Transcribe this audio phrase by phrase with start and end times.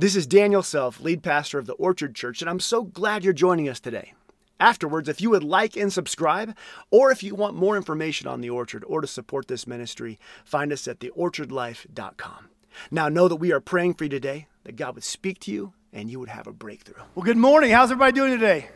[0.00, 3.34] This is Daniel Self, lead pastor of the Orchard Church, and I'm so glad you're
[3.34, 4.14] joining us today.
[4.58, 6.56] Afterwards, if you would like and subscribe,
[6.90, 10.72] or if you want more information on the Orchard or to support this ministry, find
[10.72, 12.48] us at theorchardlife.com.
[12.90, 15.74] Now, know that we are praying for you today, that God would speak to you
[15.92, 17.02] and you would have a breakthrough.
[17.14, 17.70] Well, good morning.
[17.70, 18.70] How's everybody doing today?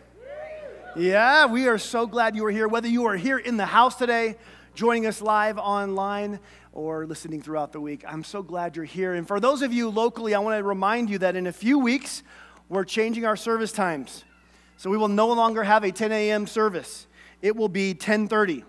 [0.94, 2.68] Yeah, we are so glad you are here.
[2.68, 4.36] Whether you are here in the house today,
[4.74, 6.38] joining us live online,
[6.74, 9.14] or listening throughout the week, I'm so glad you're here.
[9.14, 11.78] And for those of you locally, I want to remind you that in a few
[11.78, 12.22] weeks,
[12.68, 14.24] we're changing our service times.
[14.76, 16.46] So we will no longer have a 10 a.m.
[16.46, 17.06] service.
[17.40, 18.64] It will be 10:30.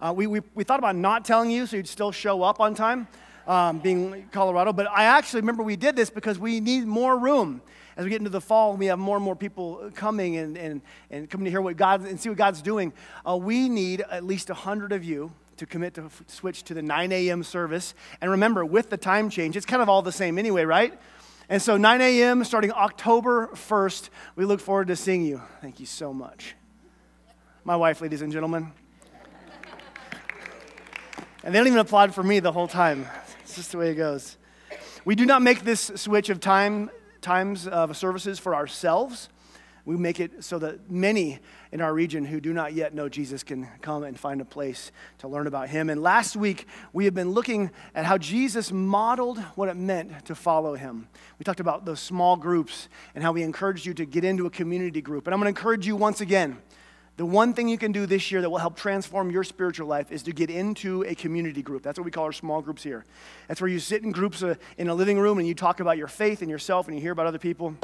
[0.00, 2.74] Uh, we, we, we thought about not telling you so you'd still show up on
[2.74, 3.08] time,
[3.48, 4.72] um, being Colorado.
[4.72, 7.62] But I actually remember we did this because we need more room
[7.98, 10.80] as we get into the fall, we have more and more people coming and, and,
[11.10, 12.92] and coming to hear what God and see what God's doing.
[13.28, 16.82] Uh, we need at least 100 of you to commit to f- switch to the
[16.82, 17.42] 9 a.m.
[17.42, 17.94] service.
[18.20, 20.98] And remember, with the time change, it's kind of all the same anyway, right?
[21.48, 22.44] And so 9 a.m.
[22.44, 25.40] starting October 1st, we look forward to seeing you.
[25.60, 26.54] Thank you so much.
[27.64, 28.72] My wife, ladies and gentlemen.
[31.44, 33.06] And they don't even applaud for me the whole time.
[33.42, 34.36] It's just the way it goes.
[35.04, 39.28] We do not make this switch of time times of services for ourselves.
[39.88, 41.38] We make it so that many
[41.72, 44.92] in our region who do not yet know Jesus can come and find a place
[45.16, 45.88] to learn about him.
[45.88, 50.34] And last week, we have been looking at how Jesus modeled what it meant to
[50.34, 51.08] follow him.
[51.38, 54.50] We talked about those small groups and how we encouraged you to get into a
[54.50, 55.26] community group.
[55.26, 56.58] And I'm going to encourage you once again
[57.16, 60.12] the one thing you can do this year that will help transform your spiritual life
[60.12, 61.82] is to get into a community group.
[61.82, 63.06] That's what we call our small groups here.
[63.48, 65.96] That's where you sit in groups uh, in a living room and you talk about
[65.96, 67.74] your faith and yourself and you hear about other people.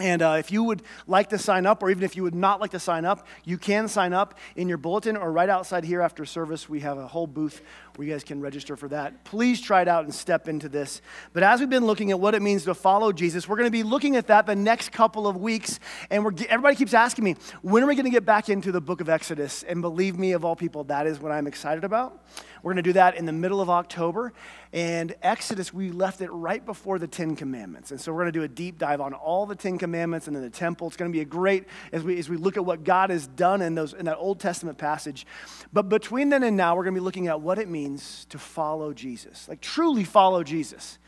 [0.00, 2.60] And uh, if you would like to sign up, or even if you would not
[2.60, 6.00] like to sign up, you can sign up in your bulletin or right outside here
[6.00, 6.68] after service.
[6.68, 7.60] We have a whole booth
[7.96, 9.24] where you guys can register for that.
[9.24, 11.02] Please try it out and step into this.
[11.32, 13.70] But as we've been looking at what it means to follow Jesus, we're going to
[13.70, 15.78] be looking at that the next couple of weeks.
[16.08, 18.80] And we're, everybody keeps asking me, when are we going to get back into the
[18.80, 19.62] book of Exodus?
[19.64, 22.24] And believe me, of all people, that is what I'm excited about.
[22.62, 24.32] We're going to do that in the middle of October.
[24.72, 27.90] And Exodus, we left it right before the Ten Commandments.
[27.90, 30.36] And so we're going to do a deep dive on all the Ten Commandments and
[30.36, 30.86] then the temple.
[30.86, 33.26] It's going to be a great, as we, as we look at what God has
[33.26, 35.26] done in, those, in that Old Testament passage.
[35.72, 38.38] But between then and now, we're going to be looking at what it means to
[38.38, 40.98] follow Jesus, like truly follow Jesus.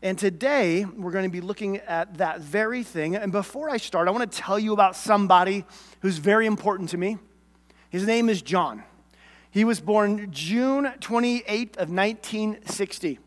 [0.00, 3.16] And today, we're going to be looking at that very thing.
[3.16, 5.64] And before I start, I want to tell you about somebody
[6.02, 7.18] who's very important to me.
[7.90, 8.84] His name is John.
[9.50, 13.18] He was born June 28th of 1960.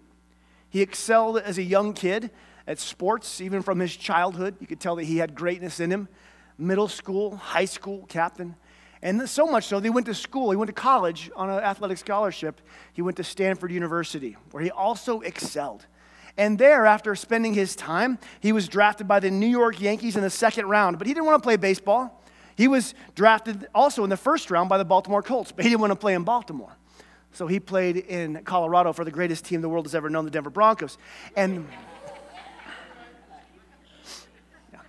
[0.69, 2.31] He excelled as a young kid
[2.67, 4.55] at sports, even from his childhood.
[4.59, 6.07] You could tell that he had greatness in him.
[6.57, 8.55] Middle school, high school captain.
[9.01, 11.97] And so much so, they went to school, he went to college on an athletic
[11.97, 12.61] scholarship.
[12.93, 15.87] He went to Stanford University, where he also excelled.
[16.37, 20.21] And there, after spending his time, he was drafted by the New York Yankees in
[20.21, 20.97] the second round.
[20.97, 22.20] But he didn't want to play baseball.
[22.55, 25.81] He was drafted also in the first round by the Baltimore Colts, but he didn't
[25.81, 26.75] want to play in Baltimore.
[27.33, 30.31] So he played in Colorado for the greatest team the world has ever known, the
[30.31, 30.97] Denver Broncos.
[31.35, 31.67] And,
[34.73, 34.79] yeah.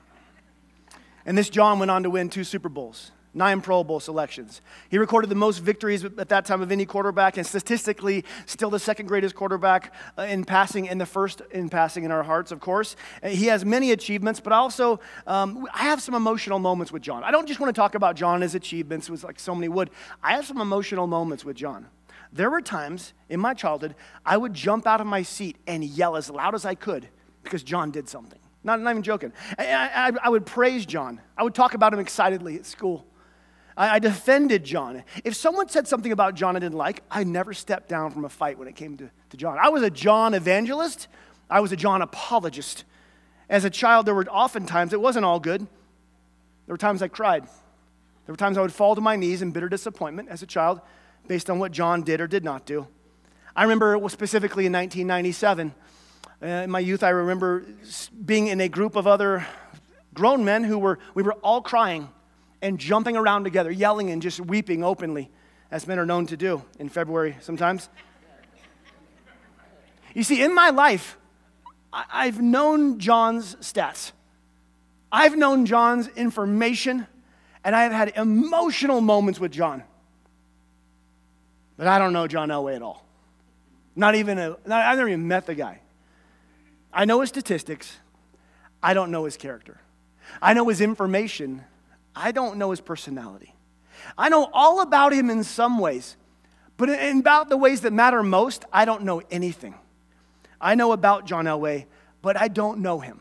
[1.24, 4.60] and this John went on to win two Super Bowls nine Pro Bowl selections.
[4.88, 8.78] He recorded the most victories at that time of any quarterback, and statistically, still the
[8.78, 12.60] second greatest quarterback uh, in passing and the first in passing in our hearts, of
[12.60, 12.96] course.
[13.22, 17.24] Uh, he has many achievements, but also, um, I have some emotional moments with John.
[17.24, 19.68] I don't just want to talk about John and his achievements, was like so many
[19.68, 19.90] would.
[20.22, 21.86] I have some emotional moments with John.
[22.32, 23.94] There were times in my childhood
[24.24, 27.08] I would jump out of my seat and yell as loud as I could
[27.42, 28.38] because John did something.
[28.64, 29.32] Not, not even joking.
[29.58, 31.20] I, I, I would praise John.
[31.36, 33.04] I would talk about him excitedly at school.
[33.76, 35.02] I, defended John.
[35.24, 38.28] If someone said something about John I didn't like, I never stepped down from a
[38.28, 39.58] fight when it came to, to John.
[39.58, 41.08] I was a John evangelist,
[41.48, 42.84] I was a John apologist.
[43.48, 45.60] As a child, there were often times it wasn't all good.
[45.60, 47.44] There were times I cried.
[47.44, 50.80] There were times I would fall to my knees in bitter disappointment as a child
[51.26, 52.86] based on what John did or did not do.
[53.54, 55.74] I remember specifically in 1997,
[56.42, 57.64] uh, in my youth, I remember
[58.24, 59.46] being in a group of other
[60.14, 62.08] grown men who were, we were all crying
[62.62, 65.30] and jumping around together, yelling and just weeping openly,
[65.70, 67.88] as men are known to do in February sometimes.
[70.14, 71.18] You see, in my life,
[71.92, 74.12] I've known John's stats.
[75.10, 77.06] I've known John's information,
[77.64, 79.82] and I have had emotional moments with John.
[81.76, 83.04] But I don't know John Elway at all.
[83.96, 85.80] Not even a, not, I've never even met the guy.
[86.92, 87.98] I know his statistics.
[88.82, 89.80] I don't know his character.
[90.40, 91.64] I know his information,
[92.14, 93.54] I don't know his personality.
[94.18, 96.16] I know all about him in some ways,
[96.76, 99.74] but in about the ways that matter most, I don't know anything.
[100.60, 101.86] I know about John Elway,
[102.22, 103.20] but I don't know him.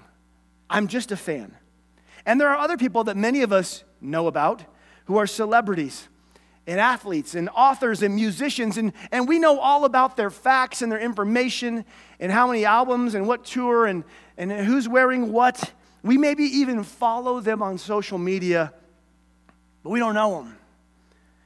[0.70, 1.56] I'm just a fan.
[2.26, 4.64] And there are other people that many of us know about
[5.06, 6.08] who are celebrities
[6.68, 10.92] and athletes and authors and musicians, and, and we know all about their facts and
[10.92, 11.84] their information
[12.20, 14.04] and how many albums and what tour and,
[14.38, 15.74] and who's wearing what.
[16.04, 18.74] We maybe even follow them on social media,
[19.84, 20.58] but we don't know them.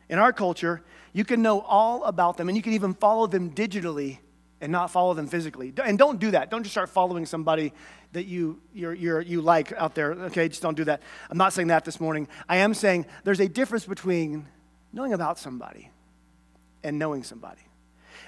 [0.10, 0.84] In our culture,
[1.14, 4.20] you can know all about them and you can even follow them digitally
[4.62, 5.74] and not follow them physically.
[5.84, 6.50] And don't do that.
[6.50, 7.74] Don't just start following somebody
[8.14, 10.14] that you, you're, you're, you like out there.
[10.14, 11.02] Okay, just don't do that.
[11.30, 12.28] I'm not saying that this morning.
[12.48, 14.48] I am saying there's a difference between
[14.94, 15.92] knowing about somebody
[16.84, 17.62] and knowing somebody.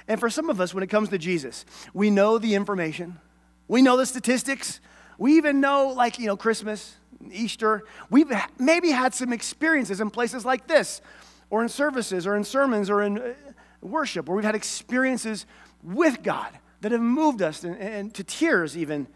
[0.07, 3.19] And for some of us, when it comes to Jesus, we know the information,
[3.67, 4.79] we know the statistics,
[5.17, 6.95] we even know, like, you know, Christmas,
[7.31, 7.83] Easter.
[8.09, 11.01] We've maybe had some experiences in places like this,
[11.49, 13.33] or in services, or in sermons, or in uh,
[13.81, 15.45] worship, where we've had experiences
[15.83, 16.49] with God
[16.81, 19.07] that have moved us and, and to tears, even.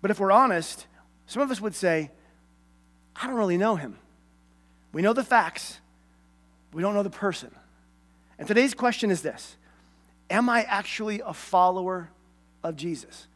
[0.00, 0.86] But if we're honest,
[1.26, 2.10] some of us would say,
[3.16, 3.98] I don't really know him.
[4.92, 5.80] We know the facts,
[6.72, 7.54] we don't know the person.
[8.38, 9.56] And today's question is this
[10.30, 12.10] Am I actually a follower
[12.62, 13.26] of Jesus?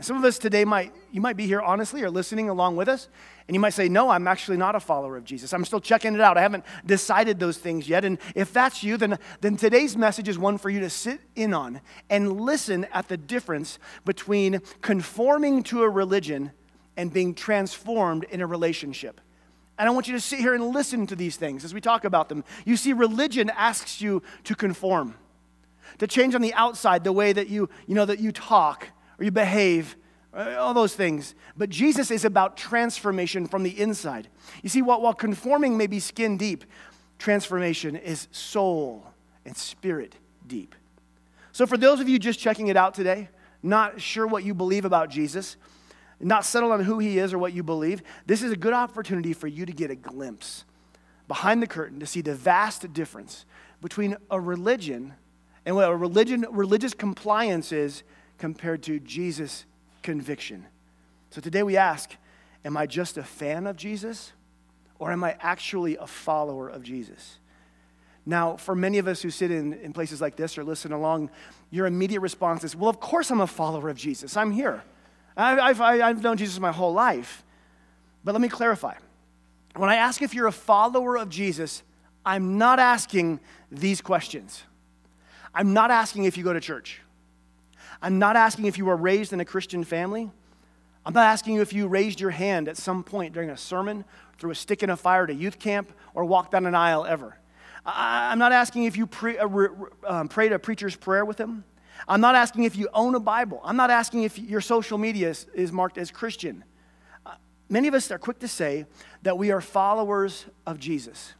[0.00, 2.88] And some of us today might, you might be here honestly or listening along with
[2.88, 3.10] us,
[3.46, 5.52] and you might say, No, I'm actually not a follower of Jesus.
[5.52, 6.38] I'm still checking it out.
[6.38, 8.06] I haven't decided those things yet.
[8.06, 11.52] And if that's you, then, then today's message is one for you to sit in
[11.52, 16.52] on and listen at the difference between conforming to a religion
[16.96, 19.20] and being transformed in a relationship.
[19.78, 22.06] And I want you to sit here and listen to these things as we talk
[22.06, 22.42] about them.
[22.64, 25.16] You see, religion asks you to conform,
[25.98, 28.86] to change on the outside the way that you, you know, that you talk
[29.20, 29.96] or you behave,
[30.32, 31.34] uh, all those things.
[31.56, 34.28] But Jesus is about transformation from the inside.
[34.62, 36.64] You see, while, while conforming may be skin deep,
[37.18, 39.06] transformation is soul
[39.44, 40.74] and spirit deep.
[41.52, 43.28] So, for those of you just checking it out today,
[43.62, 45.56] not sure what you believe about Jesus,
[46.18, 49.32] not settled on who he is or what you believe, this is a good opportunity
[49.32, 50.64] for you to get a glimpse
[51.28, 53.44] behind the curtain to see the vast difference
[53.80, 55.14] between a religion
[55.66, 58.02] and what a religion, religious compliance is
[58.40, 59.66] compared to Jesus'
[60.02, 60.66] conviction.
[61.30, 62.16] So today we ask
[62.64, 64.32] Am I just a fan of Jesus
[64.98, 67.38] or am I actually a follower of Jesus?
[68.26, 71.30] Now, for many of us who sit in, in places like this or listen along,
[71.70, 74.36] your immediate response is, Well, of course I'm a follower of Jesus.
[74.36, 74.82] I'm here.
[75.36, 77.44] I've, I've, I've known Jesus my whole life.
[78.24, 78.94] But let me clarify.
[79.76, 81.82] When I ask if you're a follower of Jesus,
[82.26, 83.40] I'm not asking
[83.70, 84.64] these questions.
[85.54, 87.00] I'm not asking if you go to church.
[88.02, 90.30] I'm not asking if you were raised in a Christian family.
[91.04, 94.04] I'm not asking you if you raised your hand at some point during a sermon,
[94.38, 97.06] threw a stick in a fire at a youth camp, or walked down an aisle
[97.06, 97.36] ever.
[97.84, 99.48] I'm not asking if you pre, uh,
[100.06, 101.64] um, prayed a preacher's prayer with him.
[102.08, 103.60] I'm not asking if you own a Bible.
[103.64, 106.64] I'm not asking if your social media is, is marked as Christian.
[107.24, 107.34] Uh,
[107.68, 108.86] many of us are quick to say
[109.22, 111.34] that we are followers of Jesus.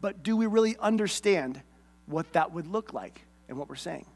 [0.00, 1.62] But do we really understand
[2.06, 4.06] what that would look like and what we're saying?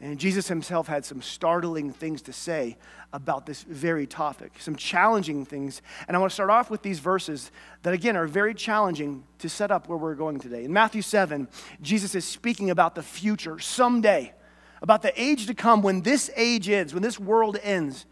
[0.00, 2.76] And Jesus himself had some startling things to say
[3.14, 5.80] about this very topic, some challenging things.
[6.06, 7.50] And I want to start off with these verses
[7.82, 10.64] that, again, are very challenging to set up where we're going today.
[10.64, 11.48] In Matthew 7,
[11.80, 14.34] Jesus is speaking about the future, someday,
[14.82, 18.04] about the age to come when this age ends, when this world ends.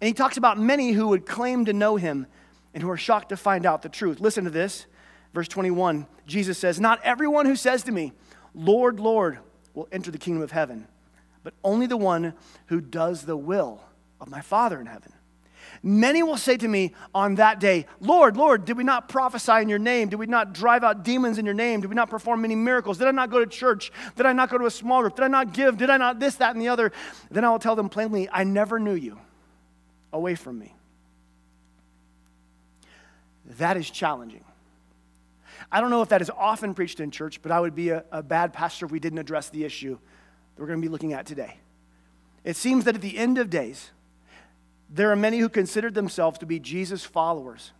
[0.00, 2.26] And he talks about many who would claim to know him
[2.74, 4.18] and who are shocked to find out the truth.
[4.18, 4.86] Listen to this.
[5.34, 8.12] Verse 21, Jesus says, Not everyone who says to me,
[8.54, 9.38] Lord, Lord,
[9.72, 10.88] will enter the kingdom of heaven
[11.42, 12.34] but only the one
[12.66, 13.82] who does the will
[14.20, 15.12] of my Father in heaven.
[15.82, 19.68] Many will say to me on that day, Lord, Lord, did we not prophesy in
[19.68, 20.08] your name?
[20.08, 21.80] Did we not drive out demons in your name?
[21.80, 22.98] Did we not perform many miracles?
[22.98, 23.92] Did I not go to church?
[24.16, 25.16] Did I not go to a small group?
[25.16, 25.76] Did I not give?
[25.76, 26.92] Did I not this, that, and the other?
[27.30, 29.18] Then I will tell them plainly, I never knew you.
[30.12, 30.74] Away from me.
[33.58, 34.44] That is challenging.
[35.70, 38.04] I don't know if that is often preached in church, but I would be a,
[38.10, 39.98] a bad pastor if we didn't address the issue
[40.58, 41.56] that we're going to be looking at today.
[42.42, 43.92] It seems that at the end of days,
[44.90, 47.70] there are many who consider themselves to be Jesus' followers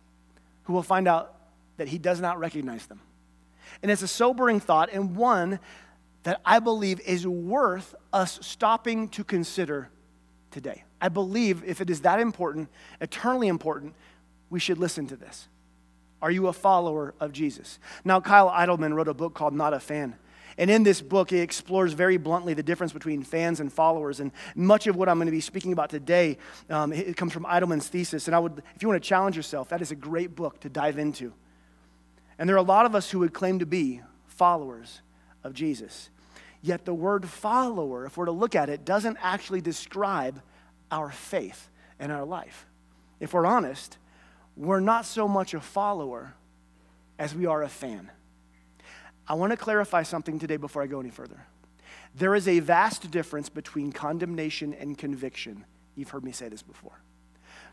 [0.63, 1.35] who will find out
[1.75, 3.01] that he does not recognize them.
[3.83, 5.59] And it's a sobering thought and one
[6.23, 9.89] that I believe is worth us stopping to consider
[10.49, 10.85] today.
[11.01, 12.69] I believe if it is that important,
[13.01, 13.93] eternally important,
[14.49, 15.49] we should listen to this.
[16.21, 17.77] Are you a follower of Jesus?
[18.05, 20.15] Now, Kyle Idleman wrote a book called Not a Fan.
[20.59, 24.19] And in this book, he explores very bluntly the difference between fans and followers.
[24.19, 26.37] And much of what I'm going to be speaking about today,
[26.69, 28.27] um, it comes from Idleman's thesis.
[28.27, 30.69] And I would, if you want to challenge yourself, that is a great book to
[30.69, 31.31] dive into.
[32.37, 35.01] And there are a lot of us who would claim to be followers
[35.45, 36.09] of Jesus.
[36.61, 40.41] Yet the word follower, if we're to look at it, doesn't actually describe
[40.91, 42.65] our faith and our life.
[43.21, 43.97] if we're honest,
[44.57, 46.33] we're not so much a follower
[47.17, 48.11] as we are a fan.
[49.29, 51.45] I want to clarify something today before I go any further.
[52.15, 55.65] There is a vast difference between condemnation and conviction.
[55.95, 56.99] You've heard me say this before.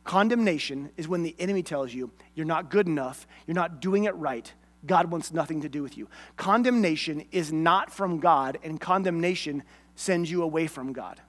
[0.05, 4.15] Condemnation is when the enemy tells you you're not good enough, you're not doing it
[4.15, 4.53] right,
[4.85, 6.09] God wants nothing to do with you.
[6.37, 9.63] Condemnation is not from God, and condemnation
[9.97, 11.21] sends you away from God.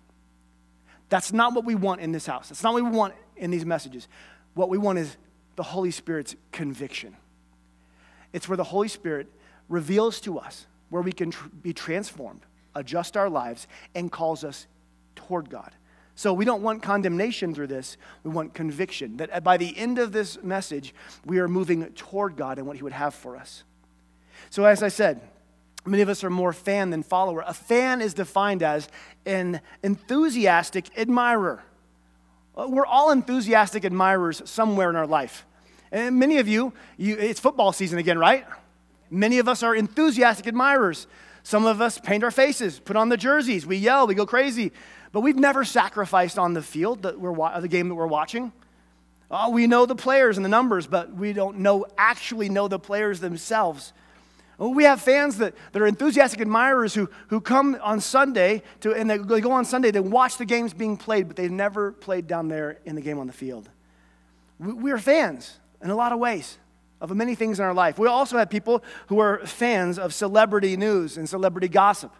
[1.10, 2.50] That's not what we want in this house.
[2.50, 4.08] That's not what we want in these messages.
[4.54, 5.16] What we want is
[5.56, 7.16] the Holy Spirit's conviction.
[8.34, 9.32] It's where the Holy Spirit
[9.70, 12.42] reveals to us where we can tr- be transformed,
[12.76, 14.68] adjust our lives, and calls us
[15.16, 15.72] toward God.
[16.16, 17.96] So we don't want condemnation through this.
[18.24, 19.18] We want conviction.
[19.18, 20.96] That by the end of this message,
[21.26, 23.64] we are moving toward God and what He would have for us.
[24.50, 25.22] So, as I said,
[25.86, 27.44] many of us are more fan than follower.
[27.46, 28.90] A fan is defined as
[29.28, 31.64] an enthusiastic admirer.
[32.58, 35.46] Uh, we're all enthusiastic admirers somewhere in our life.
[35.92, 38.46] And many of you, you it's football season again, right?
[39.10, 41.08] Many of us are enthusiastic admirers.
[41.44, 44.74] Some of us paint our faces, put on the jerseys, we yell, we go crazy.
[45.14, 48.52] But we've never sacrificed on the field, that we're, the game that we're watching.
[49.32, 52.80] Oh, we know the players and the numbers, but we don't know, actually know the
[52.80, 53.94] players themselves.
[54.60, 58.94] Oh, we have fans that, that are enthusiastic admirers who, who come on Sunday to,
[58.94, 61.92] and they, they go on Sunday, they watch the games being played, but they've never
[61.92, 63.70] played down there in the game on the field.
[64.60, 66.58] We, we are fans in a lot of ways
[67.00, 68.00] of many things in our life.
[68.00, 72.14] We also have people who are fans of celebrity news and celebrity gossip.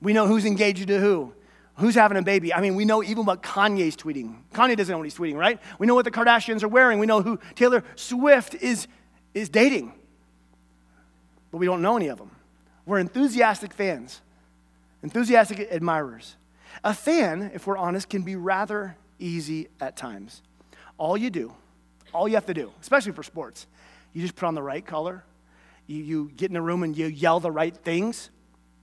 [0.00, 1.32] We know who's engaged to who,
[1.76, 2.54] who's having a baby.
[2.54, 4.36] I mean, we know even what Kanye's tweeting.
[4.54, 5.60] Kanye doesn't know what he's tweeting, right?
[5.78, 6.98] We know what the Kardashians are wearing.
[6.98, 8.86] We know who Taylor Swift is,
[9.34, 9.92] is dating.
[11.50, 12.30] But we don't know any of them.
[12.86, 14.20] We're enthusiastic fans,
[15.02, 16.36] enthusiastic admirers.
[16.82, 20.42] A fan, if we're honest, can be rather easy at times.
[20.96, 21.54] All you do,
[22.12, 23.66] all you have to do, especially for sports,
[24.12, 25.24] you just put on the right color.
[25.86, 28.30] You, you get in a room and you yell the right things.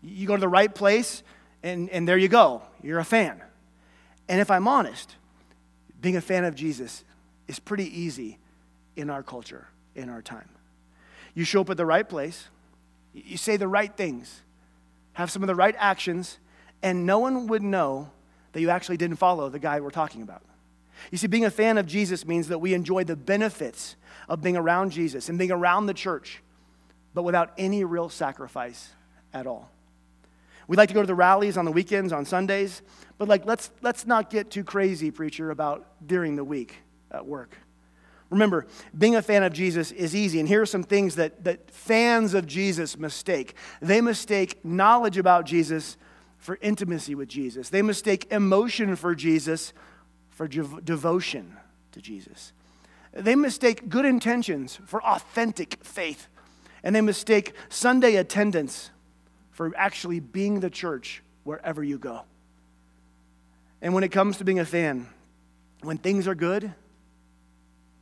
[0.01, 1.23] You go to the right place,
[1.63, 2.61] and, and there you go.
[2.81, 3.41] You're a fan.
[4.29, 5.15] And if I'm honest,
[6.01, 7.03] being a fan of Jesus
[7.47, 8.37] is pretty easy
[8.95, 10.49] in our culture, in our time.
[11.33, 12.47] You show up at the right place,
[13.13, 14.41] you say the right things,
[15.13, 16.39] have some of the right actions,
[16.83, 18.11] and no one would know
[18.53, 20.41] that you actually didn't follow the guy we're talking about.
[21.11, 23.95] You see, being a fan of Jesus means that we enjoy the benefits
[24.27, 26.41] of being around Jesus and being around the church,
[27.13, 28.89] but without any real sacrifice
[29.33, 29.71] at all.
[30.67, 32.81] We like to go to the rallies on the weekends, on Sundays,
[33.17, 36.75] but like let's let's not get too crazy, preacher, about during the week
[37.09, 37.57] at work.
[38.29, 41.71] Remember, being a fan of Jesus is easy, and here are some things that, that
[41.71, 43.55] fans of Jesus mistake.
[43.81, 45.95] They mistake knowledge about Jesus
[46.37, 47.69] for intimacy with Jesus.
[47.69, 49.71] They mistake emotion for Jesus
[50.37, 51.57] for devotion
[51.93, 52.53] to Jesus.
[53.11, 56.27] They mistake good intentions for authentic faith.
[56.83, 58.91] And they mistake Sunday attendance
[59.49, 62.21] for actually being the church wherever you go.
[63.81, 65.07] And when it comes to being a fan,
[65.81, 66.71] when things are good,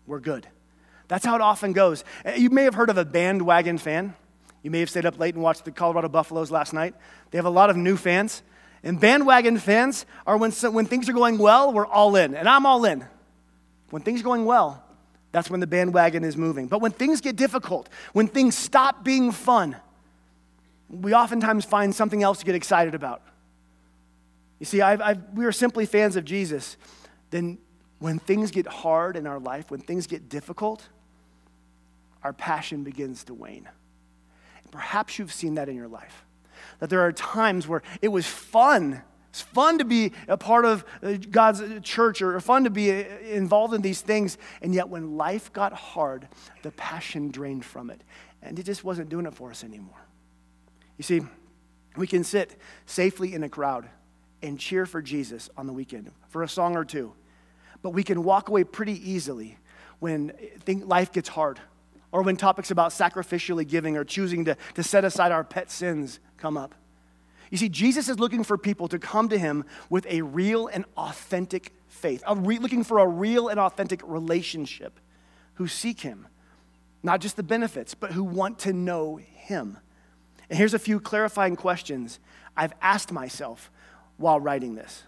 [0.05, 0.45] we're good.
[1.07, 2.03] That's how it often goes.
[2.25, 4.13] Eh, you may have heard of a bandwagon fan.
[4.61, 6.95] You may have stayed up late and watched the Colorado Buffaloes last night.
[7.31, 8.43] They have a lot of new fans.
[8.85, 12.35] And bandwagon fans are when, when things are going well, we're all in.
[12.35, 13.03] And I'm all in.
[13.89, 14.83] When things are going well,
[15.31, 16.67] that's when the bandwagon is moving.
[16.67, 19.75] But when things get difficult, when things stop being fun,
[20.87, 23.23] we oftentimes find something else to get excited about.
[24.59, 26.77] You see, I've, I've, we are simply fans of Jesus.
[27.31, 27.57] Then,
[27.97, 30.87] when things get hard in our life, when things get difficult,
[32.23, 33.67] our passion begins to wane.
[34.69, 36.24] Perhaps you've seen that in your life
[36.79, 39.01] that there are times where it was fun.
[39.29, 43.03] It's fun to be a part of uh, God's church or fun to be uh,
[43.23, 44.37] involved in these things.
[44.61, 46.27] And yet, when life got hard,
[46.61, 48.01] the passion drained from it.
[48.41, 50.05] And it just wasn't doing it for us anymore.
[50.97, 51.21] You see,
[51.97, 53.89] we can sit safely in a crowd
[54.41, 57.13] and cheer for Jesus on the weekend for a song or two.
[57.81, 59.57] But we can walk away pretty easily
[59.99, 60.33] when
[60.67, 61.59] life gets hard
[62.15, 66.21] or when topics about sacrificially giving or choosing to, to set aside our pet sins
[66.37, 66.73] come up.
[67.51, 70.85] You see, Jesus is looking for people to come to him with a real and
[70.95, 74.97] authentic faith, re- looking for a real and authentic relationship,
[75.55, 76.25] who seek him,
[77.03, 79.77] not just the benefits, but who want to know him.
[80.49, 82.19] And here's a few clarifying questions
[82.55, 83.69] I've asked myself
[84.15, 85.03] while writing this.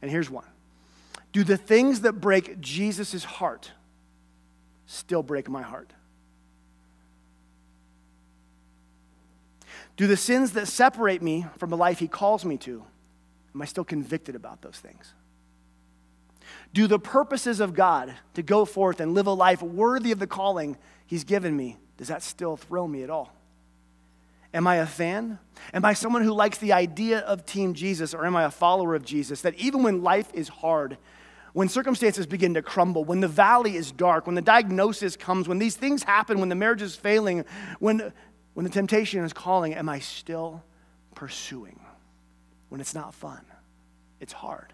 [0.00, 0.46] And here's one
[1.32, 3.72] Do the things that break Jesus' heart
[4.90, 5.92] still break my heart?
[9.96, 12.84] Do the sins that separate me from the life He calls me to,
[13.54, 15.14] am I still convicted about those things?
[16.72, 20.26] do the purposes of God to go forth and live a life worthy of the
[20.26, 23.34] calling He's given me, does that still thrill me at all?
[24.54, 25.40] Am I a fan?
[25.74, 28.94] Am I someone who likes the idea of Team Jesus, or am I a follower
[28.94, 29.42] of Jesus?
[29.42, 30.98] That even when life is hard,
[31.52, 35.58] when circumstances begin to crumble, when the valley is dark, when the diagnosis comes, when
[35.58, 37.44] these things happen, when the marriage is failing,
[37.78, 38.12] when,
[38.54, 40.62] when the temptation is calling, am I still
[41.14, 41.80] pursuing?
[42.68, 43.44] When it's not fun,
[44.20, 44.72] it's hard.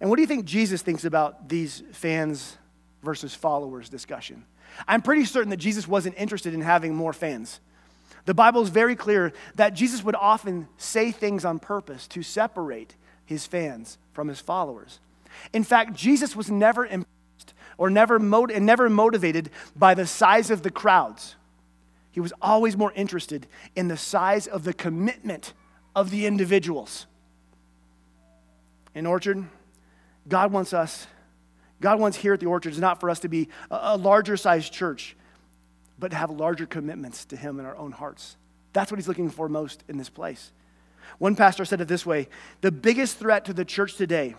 [0.00, 2.56] And what do you think Jesus thinks about these fans
[3.02, 4.44] versus followers discussion?
[4.88, 7.60] I'm pretty certain that Jesus wasn't interested in having more fans.
[8.24, 12.96] The Bible is very clear that Jesus would often say things on purpose to separate
[13.24, 15.00] his fans from his followers.
[15.54, 20.60] In fact, Jesus was never impressed or never, mot- never motivated by the size of
[20.60, 21.36] the crowds.
[22.10, 25.54] He was always more interested in the size of the commitment
[25.96, 27.06] of the individuals.
[28.94, 29.42] In Orchard,
[30.28, 31.06] God wants us,
[31.80, 34.70] God wants here at the Orchard, is not for us to be a larger sized
[34.70, 35.16] church,
[35.98, 38.36] but to have larger commitments to Him in our own hearts.
[38.74, 40.52] That's what He's looking for most in this place.
[41.18, 42.28] One pastor said it this way
[42.60, 44.34] The biggest threat to the church today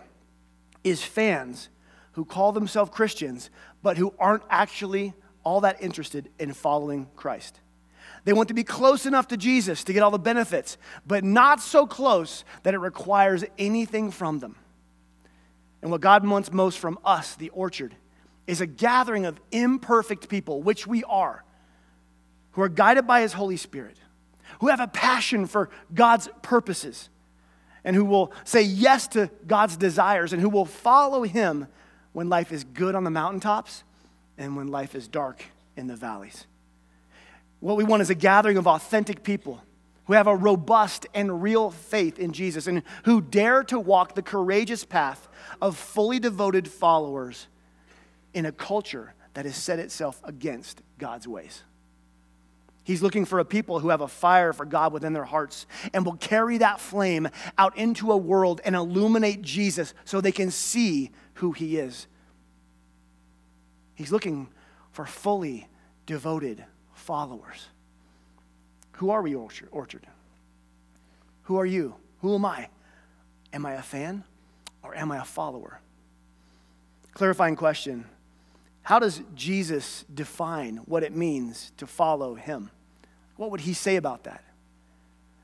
[0.84, 1.68] is fans
[2.12, 3.50] who call themselves Christians,
[3.82, 5.14] but who aren't actually
[5.44, 7.60] all that interested in following Christ.
[8.24, 10.76] They want to be close enough to Jesus to get all the benefits,
[11.06, 14.56] but not so close that it requires anything from them.
[15.80, 17.96] And what God wants most from us, the orchard,
[18.46, 21.44] is a gathering of imperfect people, which we are,
[22.52, 23.96] who are guided by His Holy Spirit,
[24.62, 27.08] who have a passion for God's purposes,
[27.82, 31.66] and who will say yes to God's desires, and who will follow Him
[32.12, 33.82] when life is good on the mountaintops
[34.38, 35.44] and when life is dark
[35.76, 36.46] in the valleys.
[37.58, 39.60] What we want is a gathering of authentic people
[40.04, 44.22] who have a robust and real faith in Jesus and who dare to walk the
[44.22, 45.28] courageous path
[45.60, 47.48] of fully devoted followers
[48.32, 51.64] in a culture that has set itself against God's ways.
[52.84, 56.04] He's looking for a people who have a fire for God within their hearts and
[56.04, 61.10] will carry that flame out into a world and illuminate Jesus so they can see
[61.34, 62.08] who he is.
[63.94, 64.48] He's looking
[64.90, 65.68] for fully
[66.06, 66.64] devoted
[66.94, 67.68] followers.
[68.96, 70.06] Who are we, Orchard?
[71.44, 71.94] Who are you?
[72.20, 72.68] Who am I?
[73.52, 74.24] Am I a fan
[74.82, 75.80] or am I a follower?
[77.14, 78.06] Clarifying question
[78.82, 82.70] How does Jesus define what it means to follow him?
[83.36, 84.42] What would he say about that?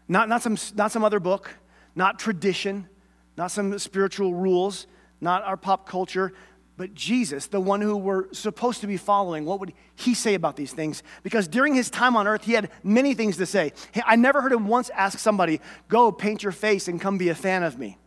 [0.09, 1.55] Not, not, some, not some other book,
[1.95, 2.89] not tradition,
[3.37, 4.87] not some spiritual rules,
[5.21, 6.33] not our pop culture,
[6.77, 10.55] but Jesus, the one who we're supposed to be following, what would he say about
[10.55, 11.03] these things?
[11.25, 13.73] Because during his time on earth, he had many things to say.
[14.07, 17.35] I never heard him once ask somebody, Go paint your face and come be a
[17.35, 17.99] fan of me.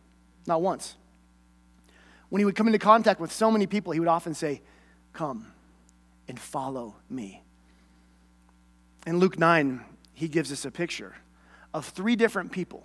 [0.46, 0.96] Not once.
[2.30, 4.62] When he would come into contact with so many people, he would often say,
[5.12, 5.52] Come
[6.28, 7.42] and follow me.
[9.06, 11.16] In Luke 9, he gives us a picture
[11.74, 12.84] of three different people.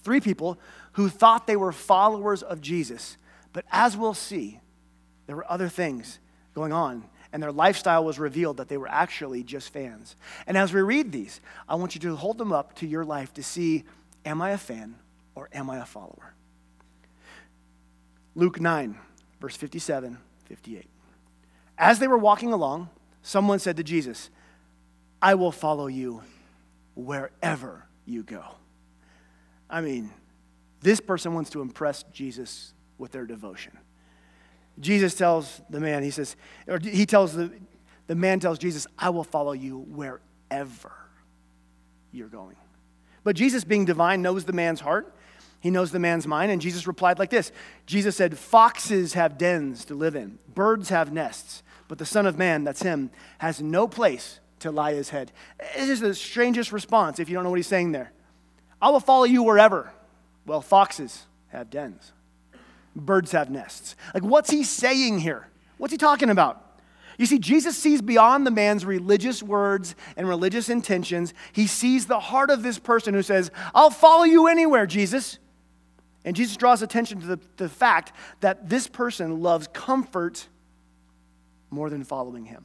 [0.00, 0.58] Three people
[0.92, 3.16] who thought they were followers of Jesus.
[3.52, 4.60] But as we'll see,
[5.26, 6.18] there were other things
[6.54, 10.16] going on, and their lifestyle was revealed that they were actually just fans.
[10.46, 13.32] And as we read these, I want you to hold them up to your life
[13.34, 13.84] to see
[14.24, 14.96] am I a fan
[15.34, 16.34] or am I a follower?
[18.34, 18.98] Luke 9,
[19.40, 20.91] verse 57, 58.
[21.82, 22.90] As they were walking along,
[23.22, 24.30] someone said to Jesus,
[25.20, 26.22] I will follow you
[26.94, 28.44] wherever you go.
[29.68, 30.12] I mean,
[30.80, 33.76] this person wants to impress Jesus with their devotion.
[34.78, 36.36] Jesus tells the man, he says,
[36.68, 37.50] or he tells the,
[38.06, 40.92] the man tells Jesus, I will follow you wherever
[42.12, 42.56] you're going.
[43.24, 45.12] But Jesus, being divine, knows the man's heart.
[45.58, 46.52] He knows the man's mind.
[46.52, 47.50] And Jesus replied like this
[47.86, 52.38] Jesus said, Foxes have dens to live in, birds have nests, but the Son of
[52.38, 55.32] Man, that's him, has no place to lie his head.
[55.74, 58.12] It's just the strangest response if you don't know what he's saying there.
[58.80, 59.92] I will follow you wherever.
[60.46, 62.12] Well, foxes have dens
[62.94, 63.96] birds have nests.
[64.14, 65.48] Like, what's he saying here?
[65.78, 66.80] What's he talking about?
[67.18, 71.34] You see, Jesus sees beyond the man's religious words and religious intentions.
[71.52, 75.38] He sees the heart of this person who says, I'll follow you anywhere, Jesus.
[76.24, 80.48] And Jesus draws attention to the, the fact that this person loves comfort
[81.72, 82.64] more than following him.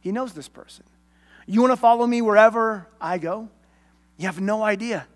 [0.00, 0.84] He knows this person.
[1.46, 3.48] You want to follow me wherever I go?
[4.16, 5.06] You have no idea.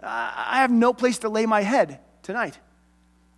[0.00, 2.58] I have no place to lay my head tonight.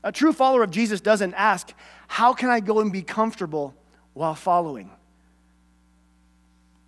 [0.03, 1.73] A true follower of Jesus doesn't ask,
[2.09, 3.75] How can I go and be comfortable
[4.13, 4.91] while following?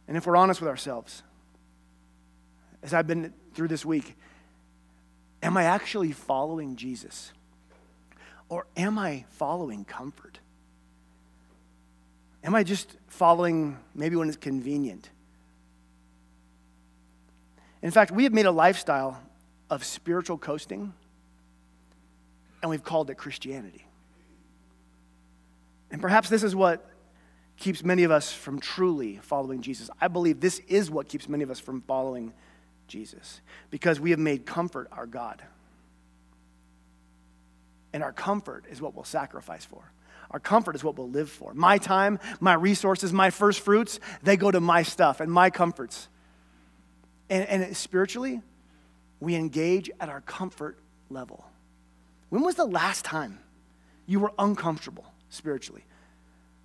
[0.08, 1.22] And if we're honest with ourselves,
[2.82, 4.16] as I've been through this week,
[5.42, 7.32] am I actually following Jesus?
[8.48, 10.40] Or am I following comfort?
[12.44, 15.08] Am I just following maybe when it's convenient?
[17.82, 19.20] In fact, we have made a lifestyle
[19.70, 20.92] of spiritual coasting,
[22.62, 23.86] and we've called it Christianity.
[25.90, 26.88] And perhaps this is what
[27.56, 29.90] keeps many of us from truly following Jesus.
[30.00, 32.32] I believe this is what keeps many of us from following
[32.88, 35.42] Jesus because we have made comfort our God.
[37.92, 39.92] And our comfort is what we'll sacrifice for.
[40.32, 41.52] Our comfort is what we'll live for.
[41.54, 46.08] My time, my resources, my first fruits, they go to my stuff and my comforts.
[47.28, 48.40] And, and spiritually,
[49.20, 50.78] we engage at our comfort
[51.10, 51.44] level.
[52.30, 53.38] When was the last time
[54.06, 55.84] you were uncomfortable spiritually?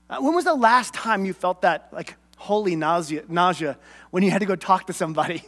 [0.09, 3.77] Uh, when was the last time you felt that like holy nausea, nausea
[4.11, 5.43] when you had to go talk to somebody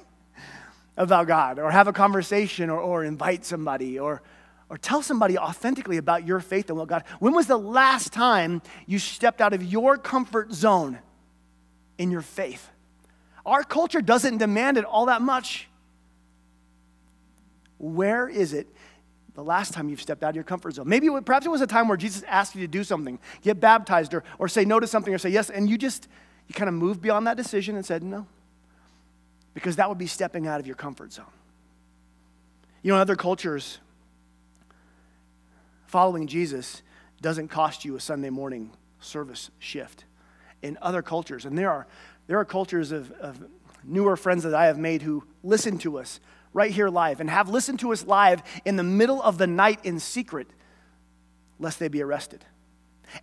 [0.98, 4.22] about God or have a conversation or, or invite somebody or
[4.70, 7.04] or tell somebody authentically about your faith and what God.
[7.20, 11.00] When was the last time you stepped out of your comfort zone
[11.98, 12.70] in your faith?
[13.46, 15.68] Our culture doesn't demand it all that much.
[17.80, 18.68] Where is it
[19.34, 20.88] the last time you've stepped out of your comfort zone?
[20.88, 24.14] Maybe perhaps it was a time where Jesus asked you to do something, get baptized,
[24.14, 26.08] or, or say no to something, or say yes, and you just
[26.48, 28.28] you kind of moved beyond that decision and said no.
[29.54, 31.26] Because that would be stepping out of your comfort zone.
[32.82, 33.80] You know, in other cultures,
[35.90, 36.84] following Jesus
[37.20, 40.06] doesn't cost you a Sunday morning service shift.
[40.62, 41.88] In other cultures, and there are,
[42.28, 43.44] there are cultures of, of
[43.84, 46.20] newer friends that I have made who listen to us
[46.54, 49.80] right here live and have listened to us live in the middle of the night
[49.84, 50.48] in secret,
[51.58, 52.46] lest they be arrested.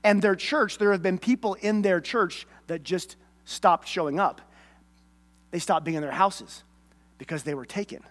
[0.02, 4.40] And their church, there have been people in their church that just stopped showing up.
[5.52, 6.64] They stopped being in their houses
[7.18, 8.02] because they were taken.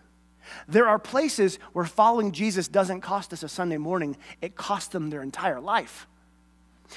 [0.67, 5.09] There are places where following Jesus doesn't cost us a Sunday morning, it costs them
[5.09, 6.07] their entire life.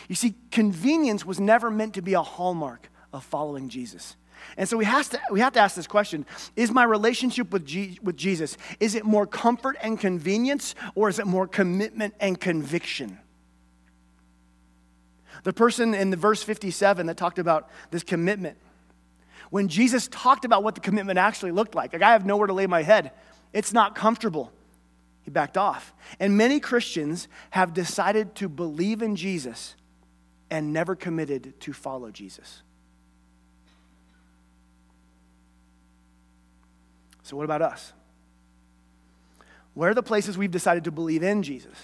[0.09, 4.17] You see, convenience was never meant to be a hallmark of following Jesus.
[4.57, 7.67] And so we have to, we have to ask this question Is my relationship with,
[7.67, 12.39] G, with Jesus, is it more comfort and convenience, or is it more commitment and
[12.39, 13.19] conviction?
[15.45, 18.59] The person in the verse 57 that talked about this commitment,
[19.51, 22.53] when Jesus talked about what the commitment actually looked like, like I have nowhere to
[22.53, 23.13] lay my head,
[23.53, 24.53] it's not comfortable.
[25.23, 25.93] He backed off.
[26.19, 29.75] And many Christians have decided to believe in Jesus
[30.51, 32.63] and never committed to follow Jesus.
[37.23, 37.93] So, what about us?
[39.75, 41.77] Where are the places we've decided to believe in Jesus,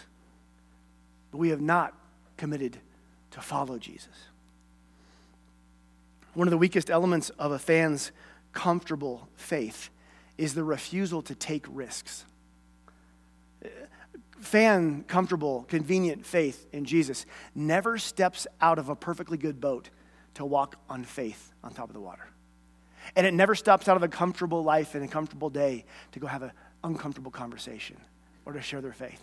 [1.30, 1.94] but we have not
[2.36, 2.78] committed
[3.32, 4.14] to follow Jesus?
[6.32, 8.10] One of the weakest elements of a fan's
[8.52, 9.90] comfortable faith
[10.38, 12.24] is the refusal to take risks.
[14.40, 19.90] Fan, comfortable, convenient faith in Jesus never steps out of a perfectly good boat
[20.34, 22.26] to walk on faith on top of the water.
[23.16, 26.26] And it never steps out of a comfortable life and a comfortable day to go
[26.26, 27.96] have an uncomfortable conversation
[28.44, 29.22] or to share their faith.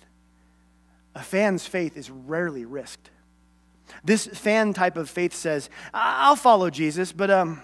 [1.13, 3.09] A fan's faith is rarely risked.
[4.03, 7.61] This fan type of faith says, I'll follow Jesus, but um,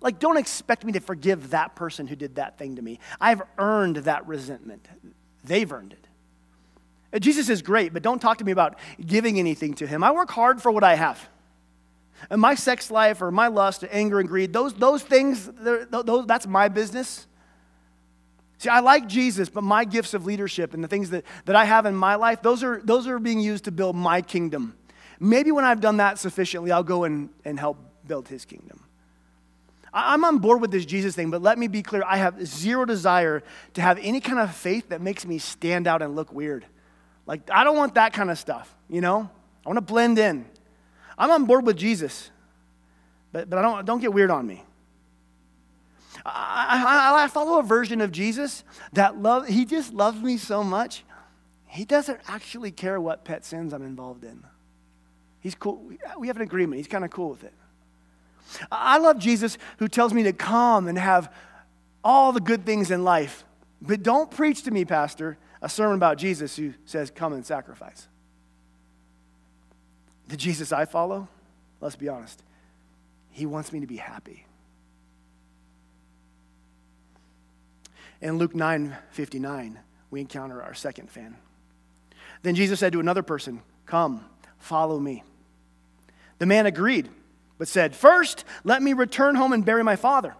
[0.00, 3.00] like, don't expect me to forgive that person who did that thing to me.
[3.20, 4.86] I've earned that resentment.
[5.44, 6.06] They've earned it.
[7.12, 10.04] Uh, Jesus is great, but don't talk to me about giving anything to him.
[10.04, 11.28] I work hard for what I have.
[12.30, 16.26] And my sex life or my lust, or anger, and greed, those, those things, those,
[16.26, 17.26] that's my business.
[18.58, 21.64] See, I like Jesus, but my gifts of leadership and the things that, that I
[21.64, 24.76] have in my life, those are, those are being used to build my kingdom.
[25.20, 28.80] Maybe when I've done that sufficiently, I'll go and, and help build his kingdom.
[29.92, 32.02] I'm on board with this Jesus thing, but let me be clear.
[32.06, 33.42] I have zero desire
[33.74, 36.64] to have any kind of faith that makes me stand out and look weird.
[37.26, 39.30] Like, I don't want that kind of stuff, you know?
[39.64, 40.46] I want to blend in.
[41.16, 42.30] I'm on board with Jesus,
[43.32, 44.62] but, but I don't, don't get weird on me.
[46.24, 50.62] I, I, I follow a version of Jesus that love, he just loves me so
[50.62, 51.04] much,
[51.66, 54.42] he doesn't actually care what pet sins I'm involved in.
[55.40, 55.90] He's cool.
[56.18, 56.78] We have an agreement.
[56.78, 57.54] He's kind of cool with it.
[58.70, 61.32] I love Jesus who tells me to come and have
[62.02, 63.44] all the good things in life.
[63.80, 68.08] But don't preach to me, Pastor, a sermon about Jesus who says, come and sacrifice.
[70.28, 71.28] The Jesus I follow,
[71.80, 72.42] let's be honest,
[73.30, 74.44] he wants me to be happy.
[78.20, 79.78] In Luke 9 59,
[80.10, 81.36] we encounter our second fan.
[82.42, 84.24] Then Jesus said to another person, Come,
[84.58, 85.22] follow me.
[86.38, 87.08] The man agreed
[87.58, 90.34] but said, First, let me return home and bury my father.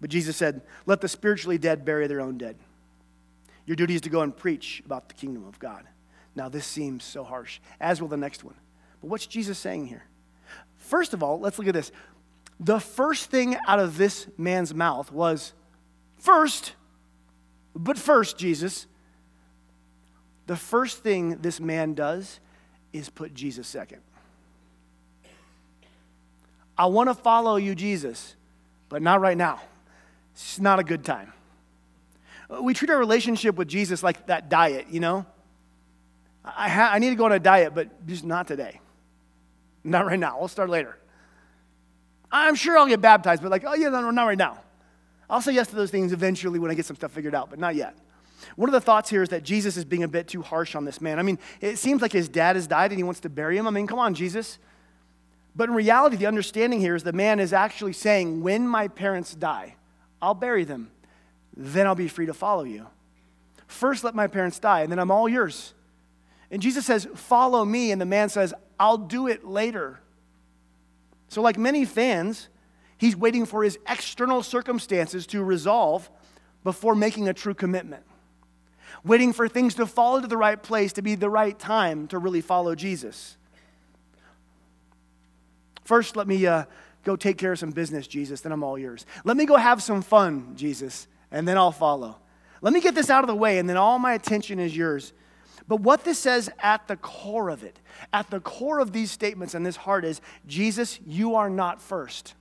[0.00, 2.56] But Jesus said, Let the spiritually dead bury their own dead.
[3.64, 5.84] Your duty is to go and preach about the kingdom of God.
[6.36, 8.54] Now, this seems so harsh, as will the next one.
[9.00, 10.04] But what's Jesus saying here?
[10.76, 11.90] First of all, let's look at this.
[12.60, 15.52] The first thing out of this man's mouth was,
[16.18, 16.74] First,
[17.74, 18.86] but first, Jesus,
[20.46, 22.40] the first thing this man does
[22.92, 24.00] is put Jesus second.
[26.78, 28.34] I want to follow you, Jesus,
[28.88, 29.60] but not right now.
[30.34, 31.32] It's not a good time.
[32.60, 35.26] We treat our relationship with Jesus like that diet, you know?
[36.44, 38.80] I, ha- I need to go on a diet, but just not today.
[39.82, 40.38] Not right now.
[40.40, 40.96] I'll start later.
[42.30, 44.58] I'm sure I'll get baptized, but like, oh, yeah, no, not right now.
[45.28, 47.58] I'll say yes to those things eventually when I get some stuff figured out, but
[47.58, 47.96] not yet.
[48.54, 50.84] One of the thoughts here is that Jesus is being a bit too harsh on
[50.84, 51.18] this man.
[51.18, 53.66] I mean, it seems like his dad has died and he wants to bury him.
[53.66, 54.58] I mean, come on, Jesus.
[55.56, 59.34] But in reality, the understanding here is the man is actually saying, when my parents
[59.34, 59.76] die,
[60.20, 60.90] I'll bury them.
[61.56, 62.86] Then I'll be free to follow you.
[63.66, 65.72] First, let my parents die, and then I'm all yours.
[66.50, 67.90] And Jesus says, Follow me.
[67.90, 69.98] And the man says, I'll do it later.
[71.28, 72.48] So, like many fans,
[72.98, 76.10] he's waiting for his external circumstances to resolve
[76.62, 78.04] before making a true commitment.
[79.04, 82.18] Waiting for things to fall into the right place to be the right time to
[82.18, 83.36] really follow Jesus.
[85.86, 86.64] First, let me uh,
[87.04, 89.06] go take care of some business, Jesus, then I'm all yours.
[89.24, 92.18] Let me go have some fun, Jesus, and then I'll follow.
[92.60, 95.12] Let me get this out of the way, and then all my attention is yours.
[95.68, 97.78] But what this says at the core of it,
[98.12, 102.34] at the core of these statements and this heart is Jesus, you are not first.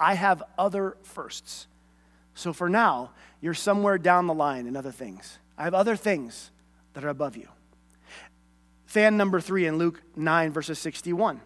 [0.00, 1.68] I have other firsts.
[2.34, 5.38] So for now, you're somewhere down the line in other things.
[5.56, 6.50] I have other things
[6.94, 7.48] that are above you.
[8.86, 11.40] Fan number three in Luke 9, verses 61.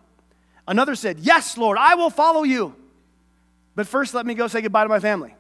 [0.71, 2.77] Another said, Yes, Lord, I will follow you.
[3.75, 5.35] But first, let me go say goodbye to my family.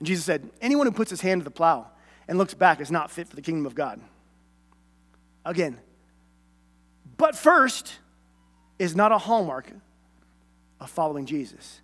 [0.00, 1.86] And Jesus said, Anyone who puts his hand to the plow
[2.26, 4.00] and looks back is not fit for the kingdom of God.
[5.44, 5.78] Again,
[7.16, 7.94] but first
[8.80, 9.70] is not a hallmark
[10.80, 11.80] of following Jesus.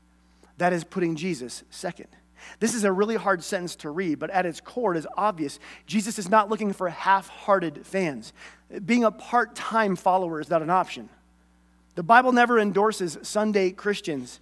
[0.56, 2.08] That is putting Jesus second.
[2.58, 5.60] This is a really hard sentence to read, but at its core, it is obvious.
[5.86, 8.32] Jesus is not looking for half hearted fans.
[8.84, 11.08] Being a part time follower is not an option.
[11.98, 14.38] The Bible never endorses Sunday Christians,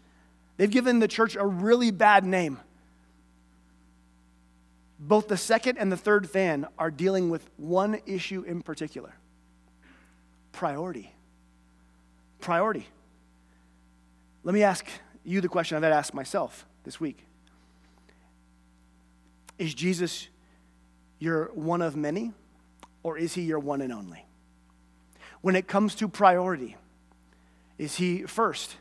[0.59, 2.61] they've given the church a really bad name.
[4.99, 9.15] Both the second and the third fan are dealing with one issue in particular
[10.53, 11.15] priority.
[12.41, 12.87] Priority.
[14.45, 14.87] Let me ask
[15.25, 17.25] you the question I've asked myself this week
[19.57, 20.29] Is Jesus
[21.19, 22.35] your one of many,
[23.03, 24.27] or is he your one and only?
[25.41, 26.77] When it comes to priority,
[27.79, 28.77] is he first?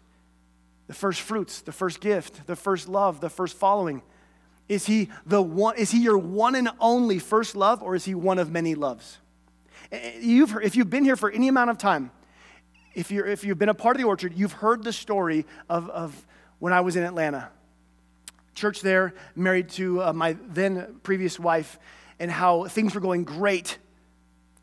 [0.87, 4.01] The first fruits, the first gift, the first love, the first following?
[4.67, 8.15] Is he, the one, is he your one and only first love, or is he
[8.15, 9.19] one of many loves?
[10.19, 12.11] You've, if you've been here for any amount of time,
[12.93, 15.89] if, you're, if you've been a part of the orchard, you've heard the story of,
[15.89, 16.25] of
[16.59, 17.49] when I was in Atlanta.
[18.55, 21.77] Church there, married to uh, my then previous wife,
[22.19, 23.77] and how things were going great.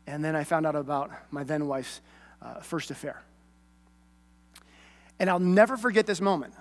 [0.07, 2.01] And then I found out about my then wife's
[2.41, 3.21] uh, first affair.
[5.23, 6.53] And I'll never forget this moment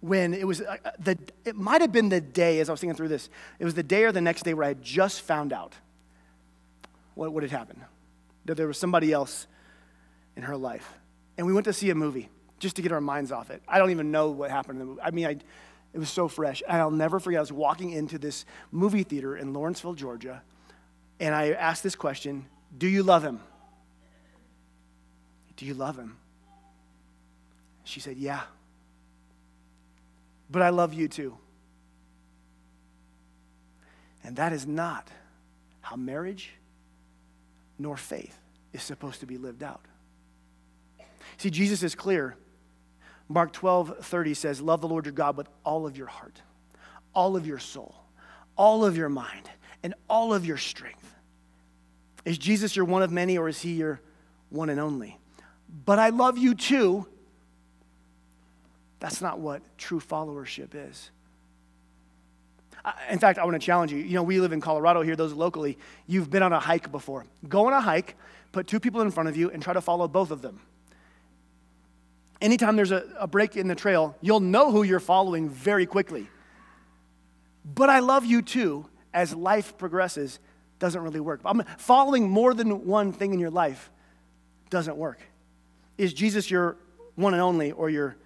[0.00, 2.80] when it was uh, uh, the it might have been the day as I was
[2.80, 3.30] thinking through this.
[3.60, 5.76] It was the day or the next day where I had just found out
[7.14, 7.80] what, what had happened.
[8.46, 9.46] That there was somebody else
[10.34, 10.94] in her life.
[11.38, 13.62] And we went to see a movie just to get our minds off it.
[13.68, 15.00] I don't even know what happened in the movie.
[15.00, 15.36] I mean, I,
[15.92, 16.60] it was so fresh.
[16.68, 20.42] And I'll never forget, I was walking into this movie theater in Lawrenceville, Georgia,
[21.20, 23.38] and I asked this question Do you love him?
[25.54, 26.16] Do you love him?
[27.84, 28.42] She said, Yeah
[30.52, 31.36] but I love you too.
[34.22, 35.08] And that is not
[35.80, 36.52] how marriage
[37.78, 38.38] nor faith
[38.72, 39.80] is supposed to be lived out.
[41.38, 42.36] See, Jesus is clear.
[43.28, 46.40] Mark 12, 30 says, Love the Lord your God with all of your heart,
[47.14, 47.94] all of your soul,
[48.56, 49.50] all of your mind,
[49.82, 51.14] and all of your strength.
[52.24, 54.00] Is Jesus your one of many, or is he your
[54.50, 55.18] one and only?
[55.84, 57.06] But I love you too
[59.02, 61.10] that's not what true followership is.
[63.10, 63.98] In fact, I want to challenge you.
[63.98, 65.76] You know, we live in Colorado here, those locally.
[66.06, 67.26] You've been on a hike before.
[67.48, 68.16] Go on a hike,
[68.52, 70.60] put two people in front of you, and try to follow both of them.
[72.40, 76.28] Anytime there's a, a break in the trail, you'll know who you're following very quickly.
[77.64, 80.38] But I love you too, as life progresses,
[80.78, 81.40] doesn't really work.
[81.44, 83.90] I'm following more than one thing in your life
[84.70, 85.18] doesn't work.
[85.98, 86.76] Is Jesus your
[87.16, 88.16] one and only or your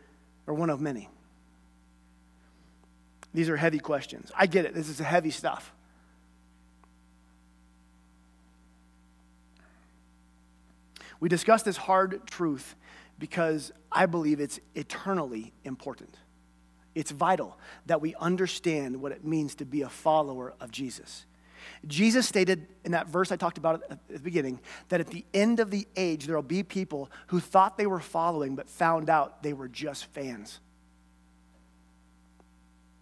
[0.46, 1.09] or one of many?
[3.35, 4.32] These are heavy questions.
[4.35, 4.74] I get it.
[4.74, 5.72] This is heavy stuff.
[11.20, 12.76] We discuss this hard truth
[13.18, 16.16] because I believe it's eternally important.
[16.94, 21.26] It's vital that we understand what it means to be a follower of Jesus.
[21.87, 25.61] Jesus stated in that verse I talked about at the beginning that at the end
[25.61, 29.42] of the age, there will be people who thought they were following but found out
[29.42, 30.61] they were just fans.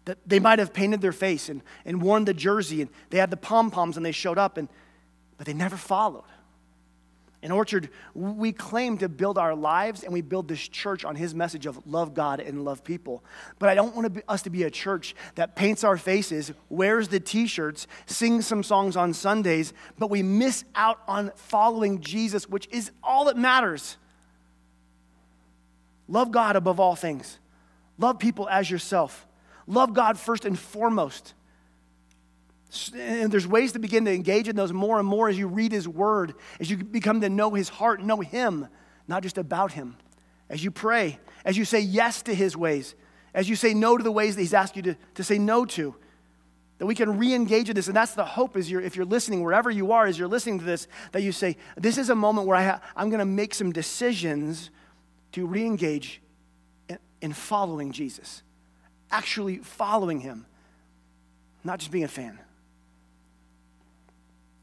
[0.07, 3.31] That they might have painted their face and, and worn the jersey and they had
[3.31, 4.68] the pom poms and they showed up, and,
[5.38, 6.24] but they never followed.
[7.44, 11.35] In Orchard, we claim to build our lives and we build this church on his
[11.35, 13.22] message of love God and love people.
[13.59, 17.20] But I don't want us to be a church that paints our faces, wears the
[17.20, 22.66] t shirts, sings some songs on Sundays, but we miss out on following Jesus, which
[22.68, 23.98] is all that matters.
[26.09, 27.38] Love God above all things,
[27.98, 29.26] love people as yourself,
[29.66, 31.35] love God first and foremost.
[32.95, 35.73] And there's ways to begin to engage in those more and more as you read
[35.73, 38.69] His Word, as you become to know His heart, know Him,
[39.07, 39.97] not just about Him.
[40.49, 42.95] As you pray, as you say yes to His ways,
[43.33, 45.65] as you say no to the ways that He's asked you to, to say no
[45.67, 45.95] to,
[46.79, 47.87] that we can re engage in this.
[47.87, 50.59] And that's the hope is you're, if you're listening, wherever you are, as you're listening
[50.59, 53.25] to this, that you say, This is a moment where I ha- I'm going to
[53.25, 54.71] make some decisions
[55.33, 56.21] to re engage
[56.89, 58.43] in, in following Jesus,
[59.11, 60.47] actually following Him,
[61.63, 62.39] not just being a fan.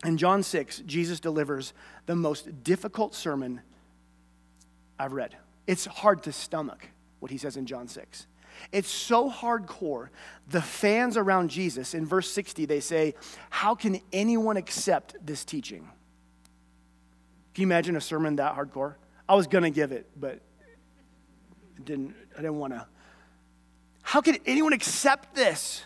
[0.03, 1.73] In John 6, Jesus delivers
[2.05, 3.61] the most difficult sermon
[4.97, 5.37] I've read.
[5.67, 6.87] It's hard to stomach
[7.19, 8.27] what he says in John 6.
[8.71, 10.09] It's so hardcore.
[10.47, 13.15] The fans around Jesus, in verse 60, they say,
[13.49, 15.87] How can anyone accept this teaching?
[17.53, 18.95] Can you imagine a sermon that hardcore?
[19.27, 20.41] I was going to give it, but
[21.83, 22.85] didn't, I didn't want to.
[24.01, 25.83] How can anyone accept this?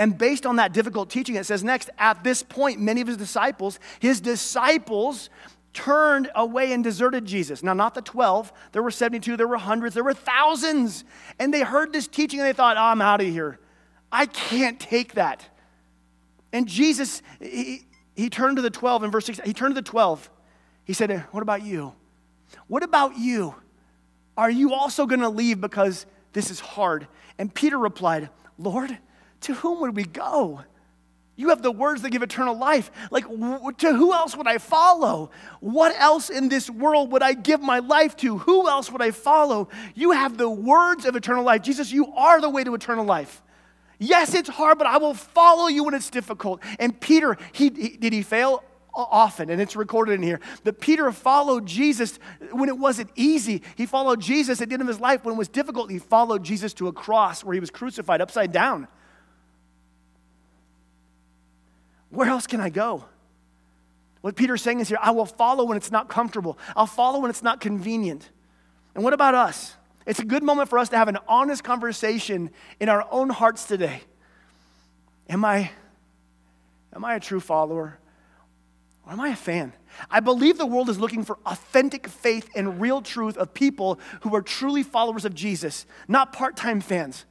[0.00, 3.18] And based on that difficult teaching, it says next, at this point, many of his
[3.18, 5.28] disciples, his disciples
[5.74, 7.62] turned away and deserted Jesus.
[7.62, 11.04] Now, not the 12, there were 72, there were hundreds, there were thousands.
[11.38, 13.60] And they heard this teaching and they thought, oh, I'm out of here.
[14.10, 15.46] I can't take that.
[16.50, 17.82] And Jesus, he,
[18.16, 20.30] he turned to the 12 in verse 6, he turned to the 12.
[20.84, 21.92] He said, What about you?
[22.68, 23.54] What about you?
[24.34, 27.06] Are you also going to leave because this is hard?
[27.36, 28.98] And Peter replied, Lord,
[29.42, 30.62] to whom would we go?
[31.36, 32.90] You have the words that give eternal life.
[33.10, 35.30] Like, w- to who else would I follow?
[35.60, 38.36] What else in this world would I give my life to?
[38.38, 39.70] Who else would I follow?
[39.94, 41.62] You have the words of eternal life.
[41.62, 43.42] Jesus, you are the way to eternal life.
[43.98, 46.62] Yes, it's hard, but I will follow you when it's difficult.
[46.78, 48.62] And Peter, he, he did he fail?
[48.92, 50.40] often, and it's recorded in here.
[50.64, 52.18] But Peter followed Jesus
[52.50, 53.62] when it wasn't easy.
[53.76, 55.90] He followed Jesus at the end of his life when it was difficult.
[55.90, 58.88] He followed Jesus to a cross where he was crucified upside down.
[62.10, 63.04] Where else can I go?
[64.20, 67.30] What Peter's saying is here I will follow when it's not comfortable, I'll follow when
[67.30, 68.28] it's not convenient.
[68.94, 69.76] And what about us?
[70.04, 73.64] It's a good moment for us to have an honest conversation in our own hearts
[73.64, 74.02] today.
[75.28, 75.70] Am I,
[76.92, 77.98] am I a true follower?
[79.06, 79.72] Or am I a fan?
[80.10, 84.34] I believe the world is looking for authentic faith and real truth of people who
[84.34, 87.24] are truly followers of Jesus, not part time fans.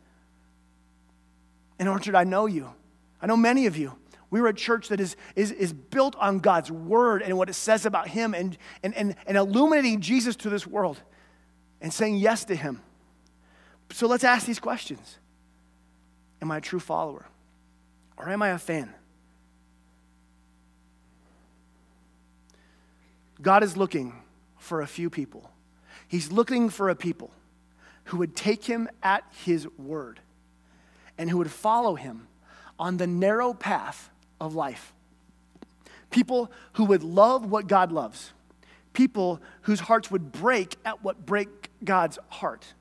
[1.80, 2.74] In Orchard, I know you.
[3.22, 3.99] I know many of you.
[4.32, 7.54] We are a church that is, is, is built on God's word and what it
[7.54, 11.02] says about Him and, and, and, and illuminating Jesus to this world
[11.82, 12.82] and saying yes to Him.
[13.92, 15.18] So let's ask these questions
[16.42, 17.26] Am I a true follower?
[18.18, 18.94] Or am I a fan?
[23.42, 24.14] God is looking
[24.58, 25.50] for a few people.
[26.08, 27.32] He's looking for a people
[28.06, 30.20] who would take him at his word
[31.18, 32.28] and who would follow him
[32.78, 34.94] on the narrow path of life.
[36.10, 38.34] People who would love what God loves.
[38.94, 42.74] People whose hearts would break at what break God's heart.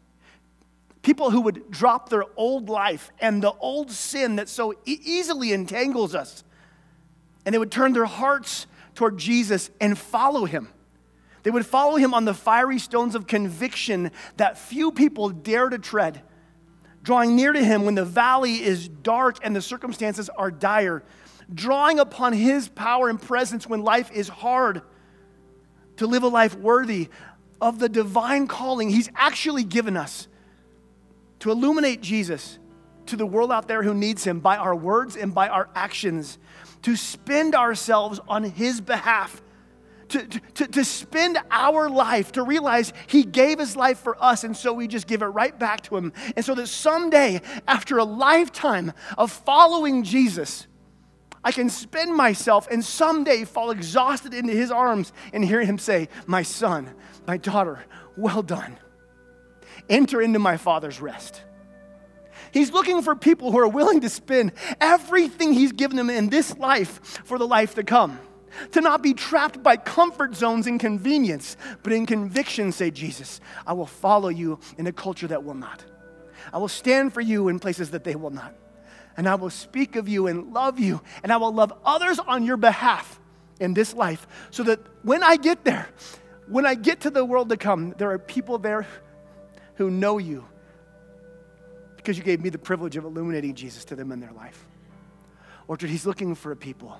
[1.02, 5.52] People who would drop their old life and the old sin that so e- easily
[5.52, 6.44] entangles us.
[7.44, 10.68] And they would turn their hearts toward Jesus and follow him.
[11.44, 15.78] They would follow him on the fiery stones of conviction that few people dare to
[15.78, 16.20] tread,
[17.02, 21.02] drawing near to him when the valley is dark and the circumstances are dire,
[21.52, 24.82] drawing upon His power and presence when life is hard,
[25.96, 27.08] to live a life worthy
[27.60, 30.28] of the divine calling He's actually given us
[31.40, 32.58] to illuminate Jesus
[33.06, 36.38] to the world out there who needs Him by our words and by our actions,
[36.82, 39.42] to spend ourselves on His behalf.
[40.10, 44.56] To, to, to spend our life to realize he gave his life for us and
[44.56, 48.04] so we just give it right back to him and so that someday after a
[48.04, 50.66] lifetime of following jesus
[51.44, 56.08] I can spend myself and someday fall exhausted into his arms and hear him say,
[56.26, 56.94] My son,
[57.26, 57.84] my daughter,
[58.16, 58.76] well done.
[59.88, 61.42] Enter into my father's rest.
[62.52, 66.56] He's looking for people who are willing to spend everything he's given them in this
[66.56, 68.18] life for the life to come.
[68.72, 73.74] To not be trapped by comfort zones and convenience, but in conviction say, Jesus, I
[73.74, 75.84] will follow you in a culture that will not.
[76.52, 78.54] I will stand for you in places that they will not.
[79.18, 82.46] And I will speak of you and love you, and I will love others on
[82.46, 83.20] your behalf
[83.60, 85.88] in this life, so that when I get there,
[86.46, 88.86] when I get to the world to come, there are people there
[89.74, 90.46] who know you
[91.96, 94.66] because you gave me the privilege of illuminating Jesus to them in their life.
[95.66, 96.96] Orchard, he's looking for a people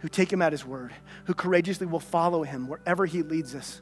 [0.00, 0.92] who take him at his word,
[1.24, 3.80] who courageously will follow him wherever he leads us.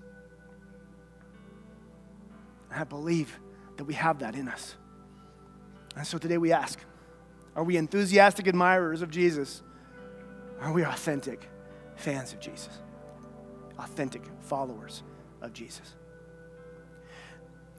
[2.70, 3.38] And I believe
[3.76, 4.76] that we have that in us.
[5.96, 6.78] And so today we ask
[7.58, 9.64] are we enthusiastic admirers of Jesus?
[10.60, 11.48] Are we authentic
[11.96, 12.70] fans of Jesus?
[13.80, 15.02] Authentic followers
[15.42, 15.96] of Jesus?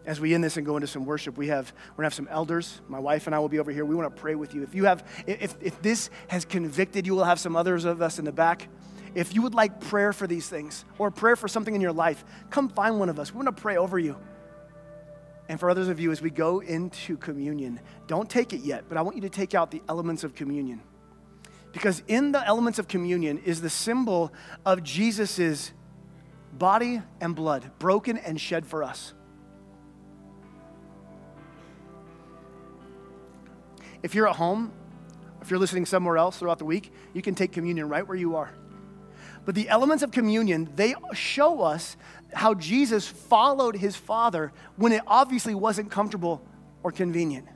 [0.06, 2.28] as we end this and go into some worship, we have we're gonna have some
[2.32, 2.82] elders.
[2.88, 3.86] My wife and I will be over here.
[3.86, 4.64] We want to pray with you.
[4.64, 8.18] If you have, if if this has convicted you, we'll have some others of us
[8.18, 8.68] in the back.
[9.14, 12.26] If you would like prayer for these things or prayer for something in your life,
[12.50, 13.32] come find one of us.
[13.32, 14.18] We want to pray over you.
[15.50, 18.98] And for others of you, as we go into communion, don't take it yet, but
[19.00, 20.80] I want you to take out the elements of communion.
[21.74, 24.32] Because in the elements of communion is the symbol
[24.64, 25.74] of Jesus'
[26.54, 29.14] body and blood broken and shed for us.
[34.04, 34.72] If you're at home,
[35.42, 38.36] if you're listening somewhere else throughout the week, you can take communion right where you
[38.36, 38.52] are.
[39.46, 41.98] But the elements of communion, they show us
[42.34, 46.46] how Jesus followed his Father when it obviously wasn't comfortable
[46.84, 47.48] or convenient.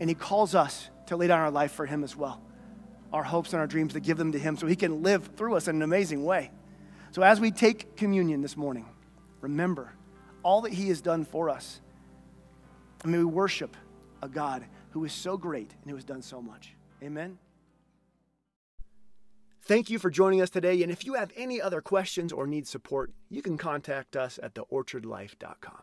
[0.00, 2.42] And he calls us to lay down our life for him as well.
[3.12, 5.56] Our hopes and our dreams to give them to him so he can live through
[5.56, 6.50] us in an amazing way.
[7.12, 8.86] So as we take communion this morning,
[9.40, 9.92] remember
[10.42, 11.80] all that he has done for us.
[13.02, 13.76] And may we worship
[14.22, 16.74] a God who is so great and who has done so much.
[17.02, 17.38] Amen.
[19.62, 20.82] Thank you for joining us today.
[20.82, 24.54] And if you have any other questions or need support, you can contact us at
[24.54, 25.82] theorchardlife.com.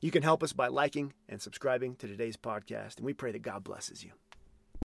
[0.00, 3.42] You can help us by liking and subscribing to today's podcast, and we pray that
[3.42, 4.12] God blesses you.